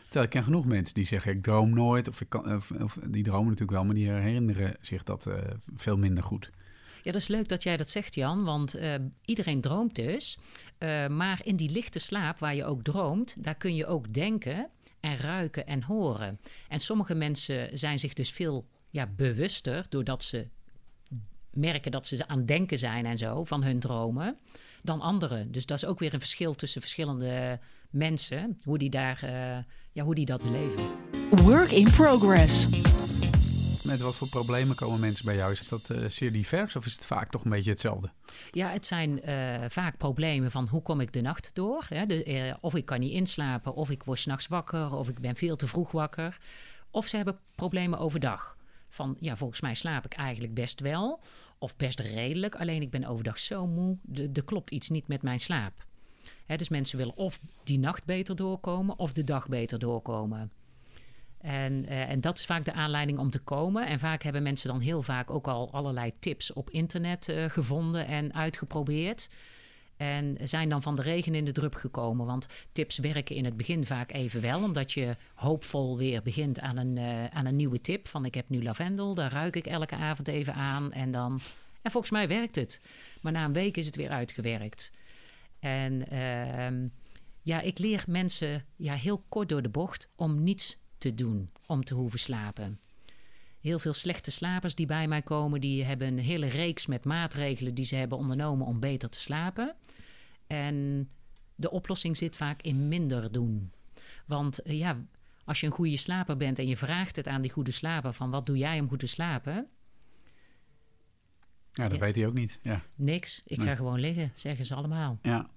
[0.02, 2.08] Terwijl ik ken genoeg mensen die zeggen, ik droom nooit.
[2.08, 5.38] Of, ik kan, of, of die dromen natuurlijk wel, maar die herinneren zich dat eh,
[5.76, 6.50] veel minder goed.
[7.02, 8.44] Ja, dat is leuk dat jij dat zegt, Jan.
[8.44, 10.38] Want eh, iedereen droomt dus.
[10.78, 14.68] Eh, maar in die lichte slaap waar je ook droomt, daar kun je ook denken
[15.00, 16.40] en ruiken en horen.
[16.68, 20.48] En sommige mensen zijn zich dus veel ja, bewuster doordat ze
[21.52, 24.38] merken dat ze aan het denken zijn en zo van hun dromen
[24.82, 25.52] dan anderen.
[25.52, 27.60] Dus dat is ook weer een verschil tussen verschillende
[27.90, 30.82] mensen, hoe die, daar, eh, ja, hoe die dat beleven.
[31.30, 32.68] Work in progress.
[33.90, 35.52] Met wat voor problemen komen mensen bij jou?
[35.52, 38.10] Is dat uh, zeer divers of is het vaak toch een beetje hetzelfde?
[38.50, 41.86] Ja, het zijn uh, vaak problemen van hoe kom ik de nacht door?
[41.88, 42.06] Hè?
[42.06, 45.56] De, of ik kan niet inslapen, of ik word s'nachts wakker, of ik ben veel
[45.56, 46.38] te vroeg wakker.
[46.90, 48.56] Of ze hebben problemen overdag.
[48.88, 51.20] Van ja, volgens mij slaap ik eigenlijk best wel.
[51.58, 52.54] Of best redelijk.
[52.54, 53.98] Alleen ik ben overdag zo moe.
[54.32, 55.86] Er klopt iets niet met mijn slaap.
[56.46, 60.50] dus mensen willen of die nacht beter doorkomen of de dag beter doorkomen.
[61.40, 63.86] En, uh, en dat is vaak de aanleiding om te komen.
[63.86, 68.06] En vaak hebben mensen dan heel vaak ook al allerlei tips op internet uh, gevonden
[68.06, 69.28] en uitgeprobeerd.
[69.96, 72.26] En zijn dan van de regen in de drup gekomen.
[72.26, 74.62] Want tips werken in het begin vaak even wel.
[74.62, 78.08] Omdat je hoopvol weer begint aan een, uh, aan een nieuwe tip.
[78.08, 80.92] Van ik heb nu lavendel, daar ruik ik elke avond even aan.
[80.92, 81.40] En dan.
[81.82, 82.80] En volgens mij werkt het.
[83.20, 84.90] Maar na een week is het weer uitgewerkt.
[85.58, 86.88] En uh,
[87.42, 91.50] ja, ik leer mensen ja, heel kort door de bocht om niets te doen.
[91.66, 92.80] Om te hoeven slapen.
[93.60, 97.74] Heel veel slechte slapers die bij mij komen, die hebben een hele reeks met maatregelen
[97.74, 99.74] die ze hebben ondernomen om beter te slapen.
[100.46, 101.08] En
[101.54, 103.72] de oplossing zit vaak in minder doen.
[104.26, 105.04] Want eh, ja,
[105.44, 108.30] als je een goede slaper bent en je vraagt het aan die goede slaper van
[108.30, 109.68] wat doe jij om goed te slapen?
[111.72, 112.58] Ja, dat weet hij ook niet.
[112.62, 112.82] Ja.
[112.94, 113.42] Niks.
[113.44, 115.18] Ik ga gewoon liggen, zeggen ze allemaal.
[115.22, 115.50] Ja.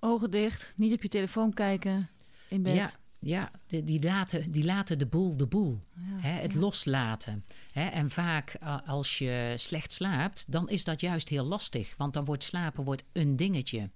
[0.00, 2.10] Ogen dicht, niet op je telefoon kijken
[2.48, 2.74] in bed.
[2.74, 5.78] Ja, ja die, die, laten, die laten de boel de boel.
[5.98, 7.44] hè, het loslaten.
[7.72, 8.56] Hè, en vaak
[8.86, 11.94] als je slecht slaapt, dan is dat juist heel lastig.
[11.96, 13.90] Want dan wordt slapen wordt een dingetje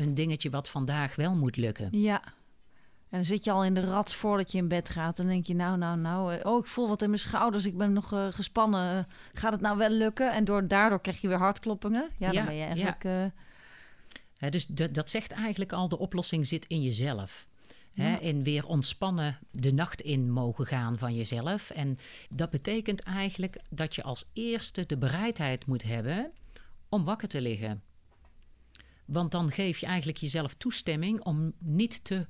[0.00, 1.88] een dingetje wat vandaag wel moet lukken.
[1.90, 2.22] Ja.
[3.08, 5.18] En dan zit je al in de rat voordat je in bed gaat.
[5.18, 6.34] En denk je, nou, nou, nou.
[6.34, 7.64] Eh, oh, ik voel wat in mijn schouders.
[7.64, 9.06] Ik ben nog uh, gespannen.
[9.32, 10.32] Gaat het nou wel lukken?
[10.32, 12.10] En door, daardoor krijg je weer hartkloppingen.
[12.18, 13.02] Ja, dan ben je eigenlijk...
[13.02, 13.32] Ja.
[14.40, 14.50] Uh...
[14.50, 17.48] dus dat zegt eigenlijk al, de oplossing zit in jezelf.
[18.00, 21.70] Hè, in weer ontspannen de nacht in mogen gaan van jezelf.
[21.70, 26.32] En dat betekent eigenlijk dat je als eerste de bereidheid moet hebben
[26.88, 27.82] om wakker te liggen.
[29.04, 32.26] Want dan geef je eigenlijk jezelf toestemming om niet te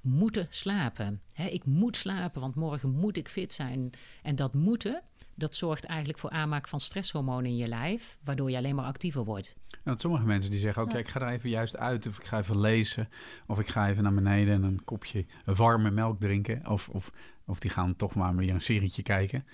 [0.00, 1.20] moeten slapen.
[1.34, 3.90] ik moet slapen, want morgen moet ik fit zijn.
[4.22, 5.02] En dat moeten,
[5.34, 9.24] dat zorgt eigenlijk voor aanmaak van stresshormonen in je lijf, waardoor je alleen maar actiever
[9.24, 9.56] wordt.
[9.84, 10.98] En sommige mensen die zeggen ook, ja.
[10.98, 13.08] ik ga er even juist uit, of ik ga even lezen,
[13.46, 17.12] of ik ga even naar beneden en een kopje warme melk drinken, of, of,
[17.44, 19.46] of die gaan toch maar weer een serietje kijken.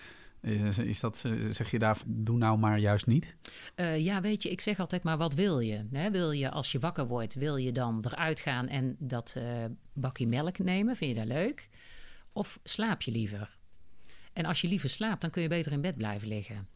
[0.84, 3.36] Is dat, eh, zeg je daar, doe nou maar juist niet?
[3.76, 5.86] Uh, ja, weet je, ik zeg altijd maar, wat wil je?
[5.92, 6.10] Hè?
[6.10, 9.44] Wil je als je wakker wordt, wil je dan eruit gaan en dat uh,
[9.92, 10.96] bakje melk nemen?
[10.96, 11.68] Vind je dat leuk?
[12.32, 13.58] Of slaap je liever?
[14.32, 16.66] En als je liever slaapt, dan kun je beter in bed blijven liggen.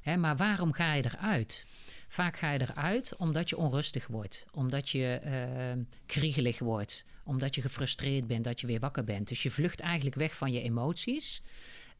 [0.00, 1.66] Hè, maar waarom ga je eruit?
[2.08, 7.60] Vaak ga je eruit omdat je onrustig wordt, omdat je uh, kriegelig wordt, omdat je
[7.60, 9.28] gefrustreerd bent dat je weer wakker bent.
[9.28, 11.42] Dus je vlucht eigenlijk weg van je emoties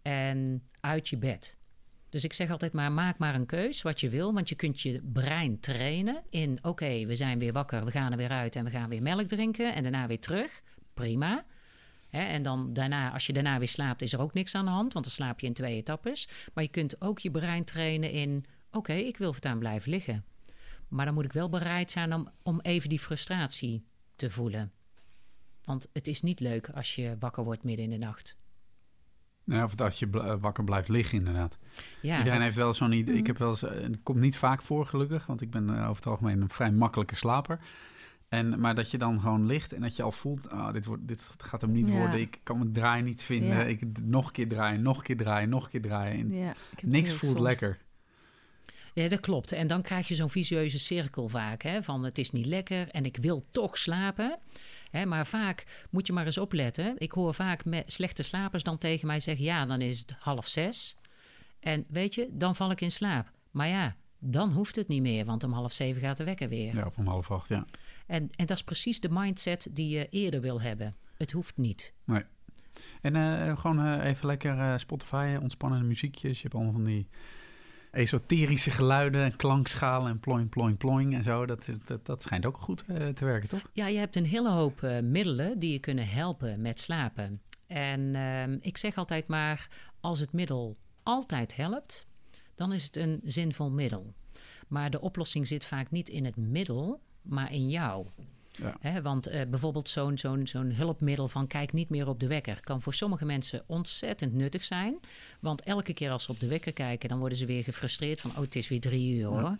[0.02, 1.56] en uit je bed.
[2.08, 4.34] Dus ik zeg altijd maar, maak maar een keus wat je wil.
[4.34, 6.58] Want je kunt je brein trainen in...
[6.62, 9.26] oké, we zijn weer wakker, we gaan er weer uit en we gaan weer melk
[9.26, 9.74] drinken...
[9.74, 10.62] en daarna weer terug.
[10.94, 11.44] Prima.
[12.20, 14.92] En dan daarna, als je daarna weer slaapt, is er ook niks aan de hand...
[14.92, 16.28] want dan slaap je in twee etappes.
[16.54, 18.44] Maar je kunt ook je brein trainen in...
[18.70, 20.24] oké, ik wil voortaan blijven liggen.
[20.88, 23.84] Maar dan moet ik wel bereid zijn om, om even die frustratie
[24.16, 24.72] te voelen.
[25.64, 28.36] Want het is niet leuk als je wakker wordt midden in de nacht.
[29.44, 31.58] Ja, of dat je eh, wakker blijft liggen, inderdaad.
[32.02, 33.14] Ja, Iedereen heeft wel zo'n idee.
[33.14, 33.28] Ik mhm.
[33.28, 35.96] heb wel eens, eh, het komt niet vaak voor, gelukkig, want ik ben eh, over
[35.96, 37.58] het algemeen een vrij makkelijke slaper.
[38.32, 41.08] En, maar dat je dan gewoon ligt en dat je al voelt, oh, dit, wordt,
[41.08, 42.20] dit gaat hem niet worden.
[42.20, 43.68] Ik kan mijn draai niet vinden.
[43.68, 46.32] Ik nog een keer draaien, nog een keer draaien, nog een keer draaien.
[46.32, 47.78] En niks voelt lekker.
[48.94, 49.52] Ja, dat klopt.
[49.52, 51.62] En dan krijg je zo'n visueuze cirkel vaak.
[51.62, 51.82] Hè?
[51.82, 54.38] Van het is niet lekker en ik wil toch slapen.
[54.90, 56.94] Hè, maar vaak moet je maar eens opletten.
[56.98, 60.48] Ik hoor vaak met slechte slapers dan tegen mij zeggen: ja, dan is het half
[60.48, 60.96] zes.
[61.60, 63.32] En weet je, dan val ik in slaap.
[63.50, 66.74] Maar ja, dan hoeft het niet meer, want om half zeven gaat de wekker weer.
[66.74, 67.64] Ja, of om half acht, ja.
[68.12, 70.96] En, en dat is precies de mindset die je eerder wil hebben.
[71.16, 71.94] Het hoeft niet.
[72.04, 72.24] Nee.
[73.00, 76.36] En uh, gewoon uh, even lekker uh, Spotify, ontspannende muziekjes.
[76.36, 77.08] Je hebt allemaal van die
[77.90, 81.46] esoterische geluiden en klankschalen en ploing, ploing, ploing en zo.
[81.46, 83.62] Dat, dat, dat schijnt ook goed te werken, toch?
[83.72, 87.40] Ja, je hebt een hele hoop middelen die je kunnen helpen met slapen.
[87.66, 89.68] En uh, ik zeg altijd maar,
[90.00, 92.06] als het middel altijd helpt,
[92.54, 94.14] dan is het een zinvol middel.
[94.68, 98.06] Maar de oplossing zit vaak niet in het middel, maar in jou.
[98.56, 98.76] Ja.
[98.80, 102.60] Hè, want eh, bijvoorbeeld zo'n zo'n zo'n hulpmiddel van kijk niet meer op de wekker...
[102.60, 104.98] kan voor sommige mensen ontzettend nuttig zijn.
[105.40, 107.08] Want elke keer als ze op de wekker kijken...
[107.08, 108.30] dan worden ze weer gefrustreerd van...
[108.30, 109.54] oh, het is weer drie uur hoor.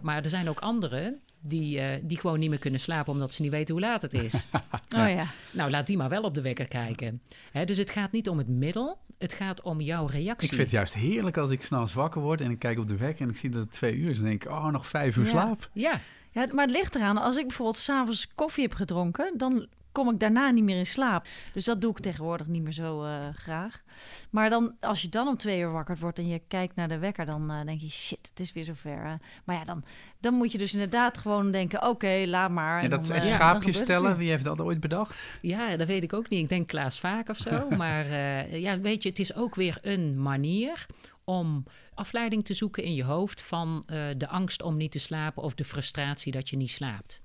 [0.00, 3.12] Maar er zijn ook anderen die, eh, die gewoon niet meer kunnen slapen...
[3.12, 4.34] omdat ze niet weten hoe laat het is.
[4.96, 5.26] Oh ja.
[5.52, 7.22] nou, laat die maar wel op de wekker kijken.
[7.52, 8.98] Hè, dus het gaat niet om het middel...
[9.18, 10.48] het gaat om jouw reactie.
[10.48, 12.96] Ik vind het juist heerlijk als ik s'nachts wakker word en ik kijk op de
[12.96, 14.16] wekker en ik zie dat het twee uur is.
[14.16, 15.30] Dan denk ik, oh, nog vijf uur Ja.
[15.30, 15.70] slaap.
[15.72, 16.00] Ja,
[16.30, 17.18] Ja, maar het ligt eraan.
[17.18, 21.26] Als ik bijvoorbeeld s'avonds koffie heb gedronken, dan kom ik daarna niet meer in slaap.
[21.52, 23.82] Dus dat doe ik tegenwoordig niet meer zo eh, graag.
[24.30, 26.98] Maar dan, als je dan om twee uur wakker wordt en je kijkt naar de
[26.98, 29.04] wekker, dan eh, denk je, shit, het is weer zover.
[29.06, 29.14] hè.
[29.44, 29.84] Maar ja, dan,
[30.20, 32.76] dan moet je dus inderdaad gewoon denken, oké, laat maar.
[32.78, 35.22] En En dat dan, eh, schaapje stellen, wie heeft dat ooit bedacht?
[35.40, 36.42] Ja, dat weet ik ook niet.
[36.42, 37.68] Ik denk Klaas Vaak of zo.
[37.76, 40.86] maar eh, ja, weet je, het is ook weer een manier
[41.30, 41.64] om
[41.94, 45.54] afleiding te zoeken in je hoofd van eh, de angst om niet te slapen of
[45.54, 47.22] de frustratie dat je niet slaapt.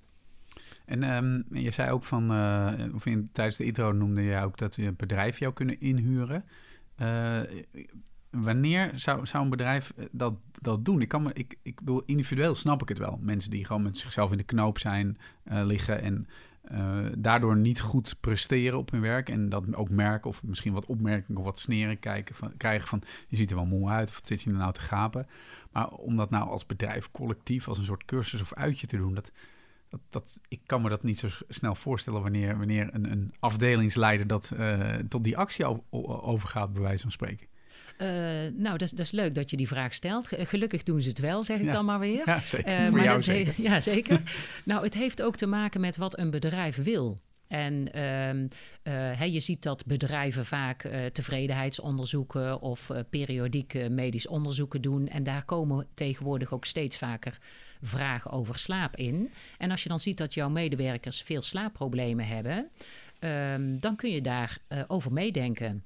[0.85, 4.57] En ehm, je zei ook van, eh, of in, tijdens de intro noemde je ook
[4.57, 6.45] dat een bedrijf jou kunnen inhuren.
[6.95, 7.41] Eh,
[8.29, 11.01] wanneer zou, zou een bedrijf dat, dat doen?
[11.01, 13.19] Ik, kan me, ik, ik bedoel, individueel snap ik het wel.
[13.21, 16.27] Mensen die gewoon met zichzelf in de knoop zijn, liggen en
[16.67, 19.29] eh, daardoor niet goed presteren op hun werk.
[19.29, 23.01] En dat ook merken of misschien wat opmerkingen of wat sneren kijken krijgen van...
[23.27, 25.27] je ziet er wel moe uit of wat zit je er nou te gapen.
[25.71, 29.13] Maar om dat nou als bedrijf collectief, als een soort cursus of uitje te doen...
[29.13, 29.31] dat
[29.89, 34.27] dat, dat, ik kan me dat niet zo snel voorstellen wanneer, wanneer een, een afdelingsleider
[34.27, 37.47] dat eh, tot die actie overgaat, bij wijze van spreken.
[37.97, 38.07] Eh,
[38.53, 40.27] nou, dat is, dat is leuk dat je die vraag stelt.
[40.27, 41.71] Ge- Gelukkig doen ze het wel, zeg ik Ja.
[41.71, 42.21] dan maar weer.
[42.29, 42.87] Ja, zeker.
[42.87, 43.53] Voor maar he- zeker.
[43.69, 44.21] ja, zeker.
[44.65, 47.17] nou, het heeft ook te maken met wat een bedrijf wil.
[47.47, 48.47] En ehm,
[48.83, 55.07] eh, je ziet dat bedrijven vaak tevredenheidsonderzoeken of periodiek medisch onderzoeken doen.
[55.07, 57.37] En daar komen tegenwoordig ook steeds vaker
[57.81, 59.31] vragen over slaap in.
[59.57, 62.69] En als je dan ziet dat jouw medewerkers veel slaapproblemen hebben,
[63.19, 65.83] ehm, dan kun je daar eh, over meedenken.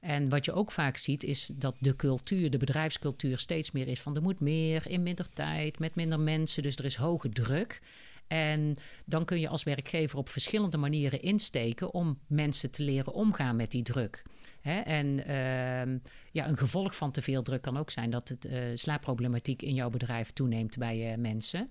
[0.00, 4.00] En wat je ook vaak ziet is dat de cultuur, de bedrijfscultuur, steeds meer is
[4.00, 6.62] van er moet meer in minder tijd, met minder mensen.
[6.62, 7.80] Dus er is hoge druk.
[8.26, 13.56] En dan kun je als werkgever op verschillende manieren insteken om mensen te leren omgaan
[13.56, 14.22] met die druk.
[14.60, 14.80] Hè?
[14.80, 15.98] En ehm,
[16.32, 19.74] ja, een gevolg van te veel druk kan ook zijn dat het eh, slaapproblematiek in
[19.74, 21.70] jouw bedrijf toeneemt bij eh, mensen.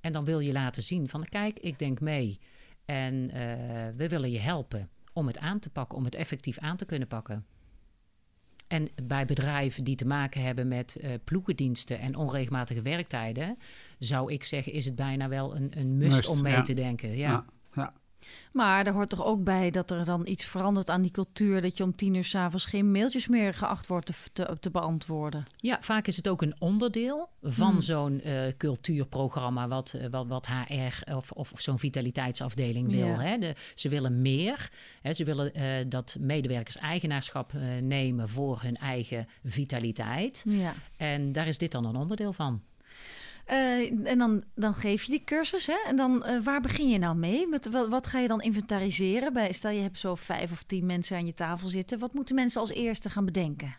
[0.00, 2.38] En dan wil je laten zien van kijk, ik denk mee.
[2.84, 3.40] En eh,
[3.96, 7.08] we willen je helpen om het aan te pakken, om het effectief aan te kunnen
[7.08, 7.46] pakken.
[8.68, 13.58] En bij bedrijven die te maken hebben met eh ploegendiensten en onregelmatige werktijden,
[13.98, 16.62] zou ik zeggen, is het bijna wel een, een must, Must, om mee ja.
[16.62, 17.16] te denken.
[17.16, 17.92] Ja, ja.
[18.52, 21.62] Maar er hoort toch ook bij dat er dan iets verandert aan die cultuur.
[21.62, 25.44] Dat je om tien uur s'avonds geen mailtjes meer geacht wordt te, te, te beantwoorden.
[25.56, 27.80] Ja, vaak is het ook een onderdeel van Hmm.
[27.80, 33.06] zo'n eh, cultuurprogramma, wat, eh, wat, wat HR of, of zo'n vitaliteitsafdeling wil.
[33.06, 33.20] Ja.
[33.20, 33.38] Hè?
[33.38, 34.70] De, ze willen meer.
[35.02, 35.12] Hè?
[35.12, 40.44] Ze willen eh, dat medewerkers eigenaarschap nemen voor hun eigen vitaliteit.
[40.48, 40.74] Ja.
[40.96, 42.62] En daar is dit dan een onderdeel van.
[43.48, 45.76] Eh, en dan, dan geef je die cursus, hè?
[45.86, 47.46] En dan, eh, waar begin je nou mee?
[47.46, 49.32] Met, wat, ga je dan inventariseren?
[49.32, 51.98] Bij, stel, je hebt zo vijf of tien mensen aan je tafel zitten.
[51.98, 53.76] Wat moeten mensen als eerste gaan bedenken?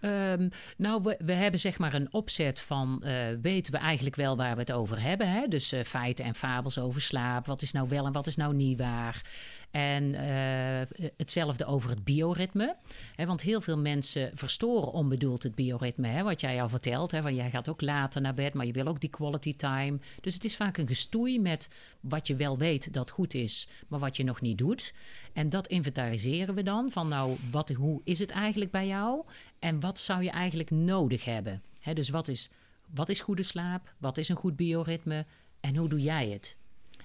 [0.00, 4.36] Ehm, nou, we, we hebben zeg maar een opzet van eh, weten we eigenlijk wel
[4.36, 5.30] waar we het over hebben.
[5.30, 5.48] Hè?
[5.48, 7.46] Dus feiten en fabels over slaap.
[7.46, 9.22] Wat is nou wel en wat is nou niet waar?
[9.70, 12.76] En eh, hetzelfde over het bioritme.
[13.16, 16.08] Want heel veel mensen verstoren onbedoeld het bioritme.
[16.08, 17.10] Hè, wat jij al vertelt.
[17.10, 19.98] Hè, van jij gaat ook later naar bed, maar je wil ook die quality time.
[20.20, 21.68] Dus het is vaak een gestoei met
[22.00, 24.94] wat je wel weet dat goed is, maar wat je nog niet doet.
[25.32, 26.90] En dat inventariseren we dan.
[26.90, 29.24] Van nou, wat, hoe is het eigenlijk bij jou?
[29.58, 31.62] En wat zou je eigenlijk nodig hebben?
[31.94, 32.50] Dus wat is,
[32.94, 33.94] wat is goede slaap?
[33.98, 35.26] Wat is een goed bioritme?
[35.60, 36.56] En hoe doe jij het?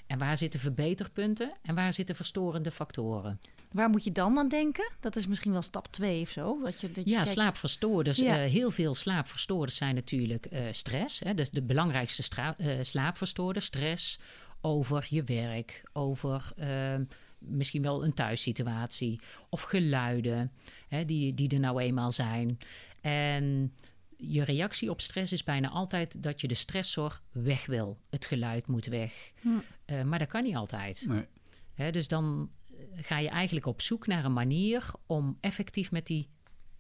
[0.07, 3.39] En waar zitten verbeterpunten en waar zitten verstorende factoren?
[3.71, 4.91] Waar moet je dan aan denken?
[4.99, 6.59] Dat is misschien wel stap twee of zo.
[6.63, 8.17] Dat je, dat je Ja, kijkt- slaapverstoorders.
[8.17, 8.43] Ja.
[8.43, 11.19] eh, heel veel slaapverstoorders zijn natuurlijk eh, stress.
[11.19, 13.65] Hè, dus de belangrijkste stra- eh, slaapverstoorders.
[13.65, 14.19] Stress
[14.61, 17.03] over je werk, over ehm,
[17.37, 19.19] misschien wel een thuissituatie.
[19.49, 20.51] Of geluiden
[20.87, 22.57] hè, die, die er nou eenmaal zijn.
[23.01, 23.73] En
[24.17, 27.99] je reactie op stress is bijna altijd dat je de stressor weg wil.
[28.09, 29.31] Het geluid moet weg.
[29.41, 29.49] Hm.
[29.85, 31.05] Eh, maar dat kan niet altijd.
[31.07, 31.25] Nee.
[31.73, 36.05] Hè, dus dan eh, ga je eigenlijk op zoek naar een manier om effectief met
[36.05, 36.29] die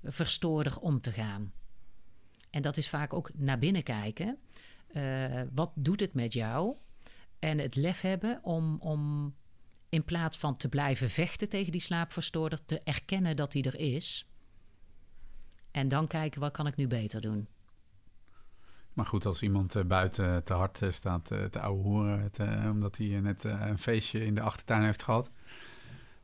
[0.03, 1.53] verstoorder om te gaan.
[2.49, 4.37] En dat is vaak ook naar binnen kijken.
[4.87, 6.75] Eh, wat doet het met jou?
[7.39, 9.33] En het lef hebben om, om
[9.89, 14.27] in plaats van te blijven vechten tegen die slaapverstoorder, te erkennen dat die er is.
[15.75, 17.47] En dan kijken, wat kan ik nu beter doen?
[18.93, 22.31] Maar goed, als iemand eh, buiten te hard eh, staat eh, te ouwe horen...
[22.31, 25.31] te- omdat hij net een feestje in de achtertuin heeft gehad...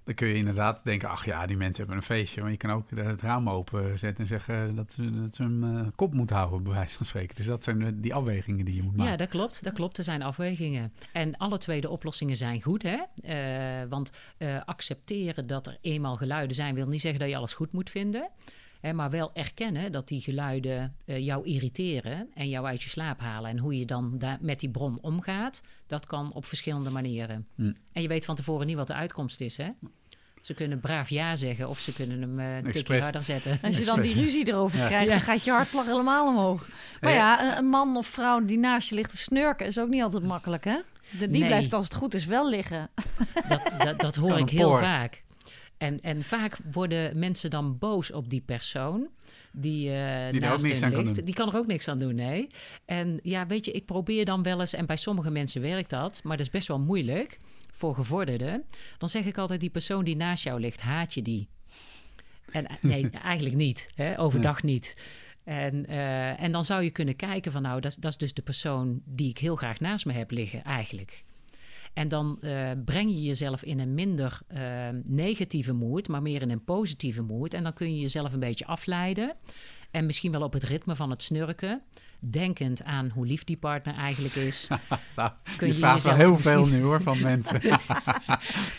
[0.04, 1.10] dan kun je inderdaad denken...
[1.10, 2.42] ach ja, die mensen hebben een feestje.
[2.42, 4.76] Maar je kan ook het raam openzetten en zeggen...
[4.76, 7.36] dat ze, dat ze eh, kop moeten houden, bij wijze van spreken.
[7.36, 9.12] Dus dat zijn die afwegingen die je moet maken.
[9.12, 9.64] Ja, dat klopt.
[9.64, 9.98] Dat klopt.
[9.98, 10.94] Er zijn afwegingen.
[11.14, 12.84] En alle twee de oplossingen zijn goed.
[12.84, 13.00] Hè?
[13.88, 14.12] Want
[14.66, 18.30] accepteren dat er eenmaal geluiden zijn, wil niet zeggen dat je alles goed moet vinden.
[18.82, 23.20] Hè, maar wel erkennen dat die geluiden eh, jou irriteren en jou uit je slaap
[23.20, 23.50] halen.
[23.50, 27.48] En hoe je dan daar met die bron omgaat, dat kan op verschillende manieren.
[27.56, 27.72] Hm.
[27.92, 29.58] En je weet van tevoren niet wat de uitkomst is.
[29.58, 29.70] Hè?
[30.42, 33.60] Ze kunnen braaf ja zeggen of ze kunnen hem eh, een tikje harder zetten.
[33.62, 34.86] Als je dan die ruzie erover Ja.
[34.86, 35.12] krijgt, Ja.
[35.16, 36.68] dan gaat je hartslag helemaal omhoog.
[37.02, 39.90] Maar ja, een, een man of vrouw die naast je ligt te snurken is ook
[39.90, 40.76] niet altijd makkelijk, hè?
[41.12, 41.46] De- Die Nee.
[41.48, 42.90] blijft als het goed is wel liggen.
[43.48, 44.80] Dat, dat, dat hoor ik heel poor.
[44.80, 45.24] vaak.
[45.82, 49.10] En, en vaak worden mensen dan boos op die persoon
[49.52, 51.16] die, eh ook naast niks hen aan kan ligt.
[51.16, 51.26] doen.
[51.26, 52.48] Die kan er ook niks aan doen, nee.
[52.86, 56.24] En ja, weet je, ik probeer dan wel eens, en bij sommige mensen werkt dat,
[56.24, 57.40] maar dat is best wel moeilijk
[57.72, 58.64] voor gevorderden.
[58.98, 61.50] Dan zeg ik altijd, die persoon die naast jou ligt, haat je die?
[62.52, 63.92] En eh, nee, eigenlijk niet.
[63.96, 64.20] Hè?
[64.20, 64.98] Overdag niet.
[65.44, 68.42] En, eh, en dan zou je kunnen kijken van nou, dat, dat is dus de
[68.42, 71.24] persoon die ik heel graag naast me heb liggen, eigenlijk.
[71.94, 74.62] En dan eh, breng je jezelf in een minder eh,
[75.04, 77.54] negatieve mood, maar meer in een positieve mood.
[77.54, 79.36] En dan kun je jezelf een beetje afleiden.
[79.92, 81.82] En misschien wel op het ritme van het snurken.
[82.20, 84.68] Denkend aan hoe lief die partner eigenlijk is.
[85.16, 87.62] Nou, Kun je je vraagt wel heel veel nu hoor van mensen.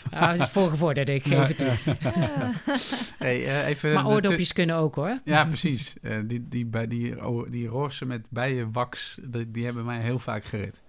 [0.09, 1.93] Ah, het is voorgevorderd, ik geef het toe.
[3.25, 5.19] hey, eh, even Maar oordopjes kunnen ook hoor.
[5.23, 5.95] Ja, precies.
[6.01, 7.15] Eh, die, die, bij die,
[7.49, 10.81] die rozen met bijenwax, die, die hebben mij heel vaak gered.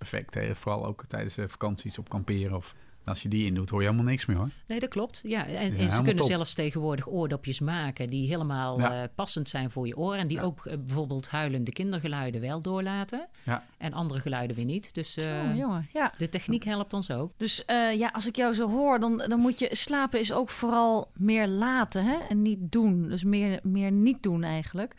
[0.00, 0.54] Perfect, hè?
[0.56, 2.56] vooral ook tijdens eh, vakanties op kamperen.
[2.56, 4.48] Of als je die in doet, hoor je helemaal niks meer hoor.
[4.66, 5.20] Nee, dat klopt.
[5.24, 6.26] Ja, en, ze kunnen top.
[6.26, 9.02] zelfs tegenwoordig oordopjes maken die helemaal Ja.
[9.02, 10.14] eh, passend zijn voor je oor.
[10.14, 10.42] En die Ja.
[10.42, 13.28] ook eh, bijvoorbeeld huilende kindergeluiden wel doorlaten.
[13.44, 13.64] Ja.
[13.78, 14.94] En andere geluiden weer niet.
[14.94, 16.12] Dus eh, Jongen, jongen, ja.
[16.16, 17.32] de techniek helpt ons ook.
[17.36, 20.50] Dus eh, ja, als ik jou zo hoor, dan, dan moet je slapen is ook
[20.50, 22.16] vooral meer laten hè?
[22.28, 23.08] en niet doen.
[23.08, 24.94] Dus meer, meer niet doen eigenlijk.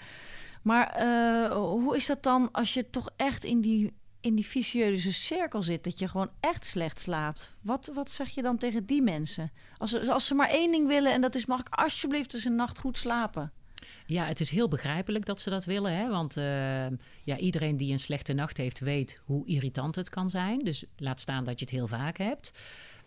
[0.61, 5.13] Maar eh, hoe is dat dan als je toch echt in die, in die vicieuze
[5.13, 7.53] cirkel zit, dat je gewoon echt slecht slaapt?
[7.61, 9.51] Wat, wat zeg je dan tegen die mensen?
[9.77, 12.55] Als als ze maar één ding willen en dat is, mag ik alsjeblieft eens een
[12.55, 13.51] nacht goed slapen?
[14.05, 15.95] Ja, het is heel begrijpelijk dat ze dat willen.
[15.95, 16.09] Hè?
[16.09, 16.87] Want eh,
[17.23, 20.59] ja, iedereen die een slechte nacht heeft, weet hoe irritant het kan zijn.
[20.59, 22.51] Dus laat staan dat je het heel vaak hebt.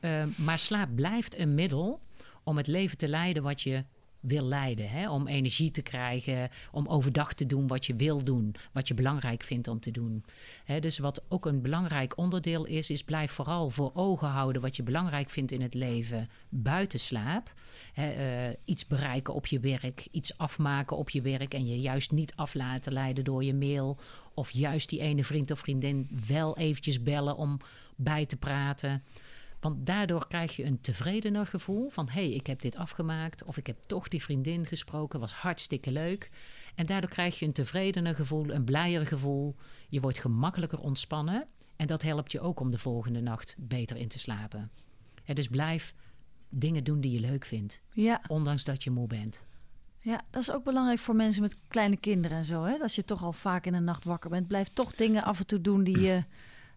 [0.00, 2.00] Eh, maar slaap blijft een middel
[2.42, 3.84] om het leven te leiden wat je
[4.26, 4.88] wil leiden.
[4.88, 5.10] Hè?
[5.10, 9.42] Om energie te krijgen, om overdag te doen wat je wil doen, wat je belangrijk
[9.42, 10.24] vindt om te doen.
[10.64, 14.76] Hè, dus wat ook een belangrijk onderdeel is, is blijf vooral voor ogen houden wat
[14.76, 17.52] je belangrijk vindt in het leven buiten slaap.
[17.92, 22.10] Hè, eh, iets bereiken op je werk, iets afmaken op je werk en je juist
[22.10, 23.98] niet af laten leiden door je mail.
[24.34, 27.60] Of juist die ene vriend of vriendin wel eventjes bellen om
[27.96, 29.02] bij te praten.
[29.64, 32.08] Want daardoor krijg je een tevredener gevoel van...
[32.08, 35.90] hé, hey, ik heb dit afgemaakt of ik heb toch die vriendin gesproken, was hartstikke
[35.90, 36.30] leuk.
[36.74, 39.56] En daardoor krijg je een tevredener gevoel, een blijer gevoel.
[39.88, 41.46] Je wordt gemakkelijker ontspannen
[41.76, 44.70] en dat helpt je ook om de volgende nacht beter in te slapen.
[45.24, 45.94] Dus blijf
[46.48, 49.44] dingen doen die je leuk vindt, Ja, ondanks dat je moe bent.
[49.98, 52.64] ja, dat is ook belangrijk voor mensen met kleine kinderen en zo.
[52.64, 52.78] Hè?
[52.78, 54.48] Dat je toch al vaak in de nacht wakker bent.
[54.48, 56.24] Blijf toch dingen af en toe doen die je...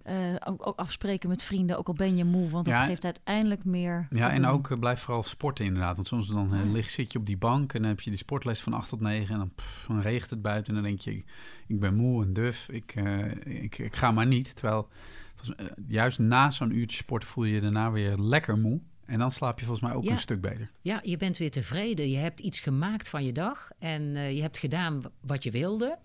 [0.08, 2.50] eh, ook, ook afspreken met vrienden, ook al ben je moe.
[2.50, 2.86] Want dat Ja.
[2.86, 4.08] geeft uiteindelijk meer...
[4.10, 5.96] Ja, en ook eh, blijf vooral sporten inderdaad.
[5.96, 8.20] Want soms dan eh, lig, zit je op die bank en dan heb je die
[8.20, 11.02] sportles van 8 tot 9 en dan, pff, dan regent het buiten en dan denk
[11.02, 11.26] je, ik,
[11.68, 14.56] ik ben moe en duf, ik, eh, ik, ik ga maar niet.
[14.56, 14.90] Terwijl
[15.36, 18.80] volgens, juist na zo'n uurtje sporten voel je je daarna weer lekker moe.
[19.06, 20.12] En dan slaap je volgens mij ook Ja.
[20.12, 20.72] een stuk beter.
[20.82, 22.10] Ja, je bent weer tevreden.
[22.10, 25.98] Je hebt iets gemaakt van je dag en eh, je hebt gedaan wat je wilde.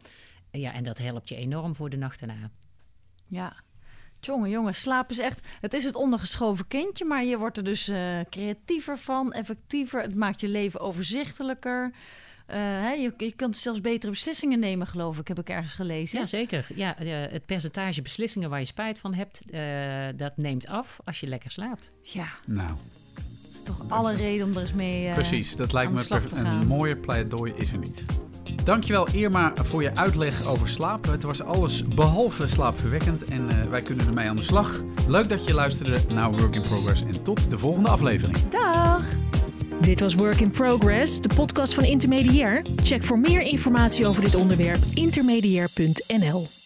[0.51, 2.51] Ja, en dat helpt je enorm voor de nacht daarna.
[3.27, 3.57] Ja.
[4.25, 5.49] Jongen, jongen, slaap is echt...
[5.61, 10.03] Het is het ondergeschoven kindje, maar je wordt er dus eh, creatiever van, effectiever.
[10.03, 11.91] Het maakt je leven overzichtelijker.
[12.47, 16.19] Eh, hè, je, je kunt zelfs betere beslissingen nemen, geloof ik, heb ik ergens gelezen.
[16.19, 16.67] Ja, zeker.
[16.75, 19.61] Ja, eh, het percentage beslissingen waar je spijt van hebt, eh,
[20.17, 21.91] dat neemt af als je lekker slaapt.
[22.03, 22.69] Ja, Nou,
[23.15, 25.07] dat is toch alle reden om er eens mee...
[25.09, 25.57] eh, precies.
[25.57, 28.05] Dat lijkt me een mooie pleidooi is er niet.
[28.65, 31.07] Dankjewel Irma voor je uitleg over slaap.
[31.07, 34.83] Het was alles behalve slaapverwekkend en eh, wij kunnen ermee aan de slag.
[35.09, 38.37] Leuk dat je luisterde naar Work in Progress en tot de volgende aflevering.
[38.51, 39.05] Dag!
[39.81, 42.65] Dit was Work in Progress, de podcast van Intermediair.
[42.83, 46.62] Check voor meer informatie over dit onderwerp intermediair.nl.